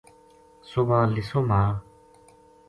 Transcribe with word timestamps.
صبح 0.69 0.99
لِسو 1.15 1.39
مال 1.49 1.73